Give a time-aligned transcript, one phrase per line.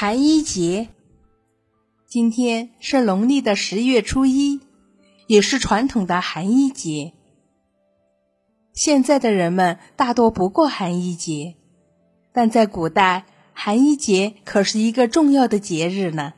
[0.00, 0.88] 寒衣节，
[2.06, 4.58] 今天是农历的十月初一，
[5.26, 7.12] 也是传统的寒衣节。
[8.72, 11.56] 现在的人们大多不过寒衣节，
[12.32, 16.32] 但在古代，寒衣节可是一个重要的节日呢。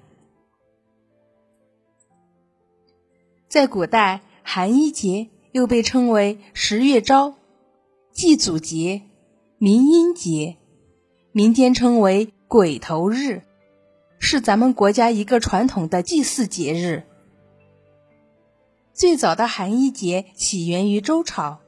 [3.47, 7.37] 在古代，寒衣节又被称为十月朝、
[8.11, 9.03] 祭祖节、
[9.59, 10.57] 民阴节，
[11.31, 12.33] 民间称为。
[12.49, 13.45] 鬼头日
[14.25, 17.03] 是咱们国家一个传统的祭祀节日。
[18.95, 21.59] 最早的寒衣节起源于周朝。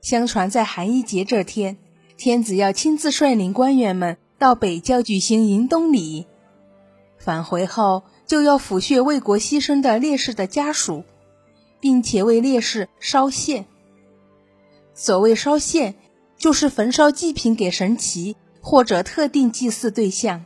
[0.00, 1.76] 相传在寒衣节这天，
[2.16, 6.26] 天子要亲自率领官员们到北郊举行迎冬礼，
[7.18, 11.02] 返回后就要抚恤为国牺牲的烈士的家属，
[11.80, 13.66] 并且为烈士烧献。
[14.94, 15.96] 所谓烧献，
[16.36, 18.36] 就是焚烧祭品给神祇。
[18.60, 20.44] 或者特定祭祀对象，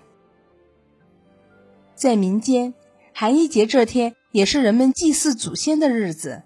[2.03, 2.75] 在民间，
[3.15, 6.43] 寒衣节这天也是人们祭祀祖先的日子。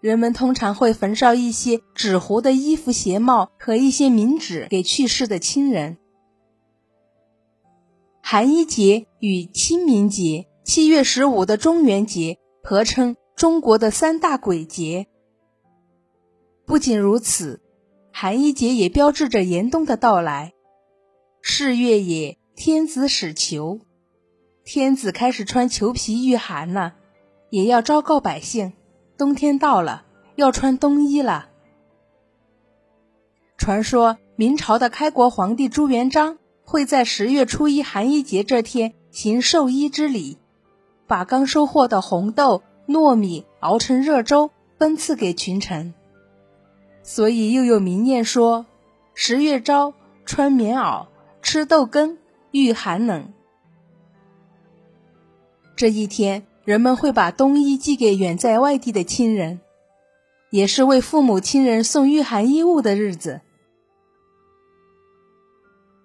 [0.00, 5.98] 人们通常会焚烧一些纸糊的衣服、鞋帽和一些冥纸给去世的亲人。
[8.20, 15.06] 寒衣节与清明节、七月十五的中元节合称中国的三大鬼节。
[16.64, 17.60] 不仅如此，
[18.12, 20.54] 寒衣节也标志着严冬的到来。
[21.40, 23.85] 是月也，天子始裘，
[24.66, 26.94] 天子开始穿裘皮御寒了，
[27.50, 28.72] 也要昭告百姓，
[29.16, 30.02] 冬天到了，
[30.34, 31.50] 要穿冬衣了。
[33.56, 40.36] 传说明朝的开国皇帝朱元璋会在十月初一寒衣节这天行授衣之礼，
[41.06, 45.94] 把刚收获的红豆、糯米熬成热粥分赐给群臣，
[47.04, 48.66] 所以又有民谚说
[49.14, 51.06] ：“十月朝，穿棉袄。”
[51.40, 52.18] 吃豆羹
[52.50, 53.32] 御寒冷。
[55.76, 59.60] 这一天，人们会把冬衣寄给远在外地的亲人，
[60.50, 63.42] 也是为父母亲人送御寒衣物的日子。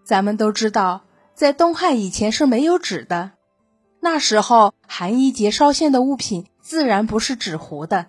[0.03, 3.31] 咱们都知道，在东汉以前是没有纸的，
[4.01, 8.07] 那时候寒衣节烧献的物品自然不是纸糊的。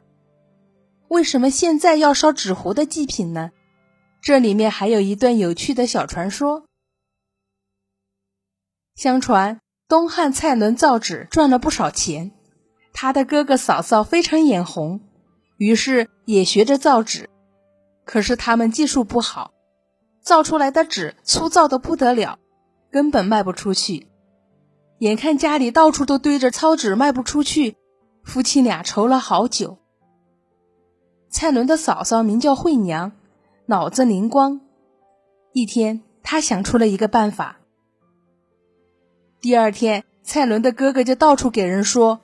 [1.06, 3.52] 为什么现在要烧纸糊的祭品呢？
[4.20, 6.64] 这里面还有一段有趣的小传说。
[8.96, 9.60] 相传
[9.92, 12.30] 东汉蔡伦造纸赚了不少钱，
[12.94, 15.02] 他的哥哥嫂嫂非常眼红，
[15.58, 17.28] 于是也学着造纸。
[18.06, 19.52] 可是他们技术不好，
[20.22, 22.38] 造出来的纸粗糙的不得了，
[22.90, 24.08] 根本卖不出去。
[25.00, 27.76] 眼看家里到处都堆着糙纸，卖不出去，
[28.24, 29.76] 夫妻俩愁了好久。
[31.28, 33.12] 蔡伦的嫂嫂名叫惠娘，
[33.66, 34.62] 脑子灵光，
[35.52, 37.58] 一天她想出了一个办法。
[39.42, 42.20] 第二天，蔡伦的哥哥就到处给人说，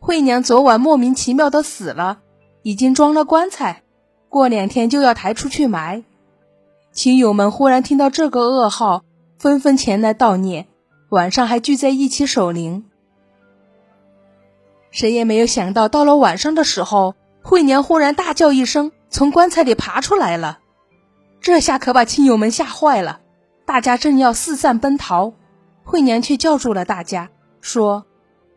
[0.00, 2.20] 惠娘昨晚莫名其妙的死了，
[2.62, 3.82] 已经装了棺材，
[4.30, 6.04] 过两天就要抬出去埋。
[6.90, 9.04] 亲友们忽然听到这个噩耗，
[9.36, 10.68] 纷纷前来悼念，
[11.10, 12.86] 晚上还聚在一起守灵。
[14.90, 20.60] 谁也没有想到，到了晚上的时候，惠娘忽然大叫一声，从棺材里爬出来了。
[21.42, 23.20] 这下可把亲友们吓坏了，
[23.66, 25.34] 大家正要四散奔逃。
[25.92, 27.28] 惠娘却叫住了大家，
[27.60, 28.06] 说：“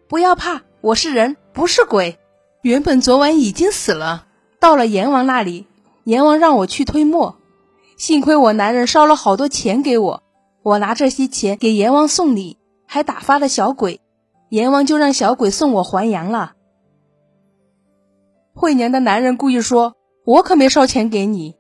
[0.07, 2.18] 不要怕，我是人，不是鬼。
[2.62, 4.28] 原本昨晚已经死了，
[4.62, 5.68] 到了阎王那里，
[6.06, 7.38] 阎王让我去推磨。
[7.97, 10.23] 幸亏我男人烧了好多钱给我，
[10.63, 12.57] 我拿这些钱给阎王送礼，
[12.88, 14.00] 还打发了小鬼，
[14.47, 16.53] 阎王就让小鬼送我还阳了。”
[18.56, 21.56] 惠娘的男人故意说：“我可没烧钱给你。”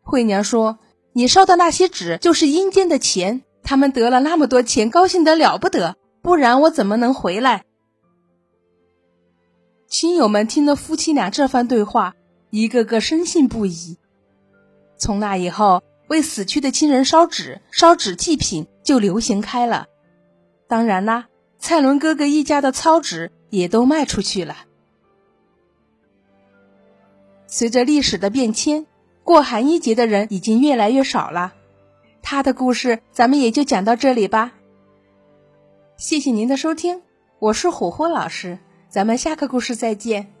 [0.00, 0.78] 惠娘说
[1.12, 7.64] ：“你烧的那些纸就是阴间的钱。”他们得了那么多钱，高兴得了不得，不然我怎么能回来？
[9.88, 12.14] 亲友们听了夫妻俩这番对话，
[12.50, 13.96] 一个个深信不疑。
[14.96, 19.86] 从那以后，为死去的亲人烧纸、烧纸祭品就流行开了。
[20.68, 21.28] 当然啦，
[21.58, 24.56] 蔡伦哥哥一家的糙纸也都卖出去了。
[27.46, 28.86] 随着历史的变迁，
[29.22, 31.54] 过寒衣节的人已经越来越少了。
[32.24, 34.54] 他的故事，咱们也就讲到这里吧。
[35.98, 37.02] 谢谢您的收听，
[37.38, 40.32] 我是虎虎老师，咱们下个故事再见。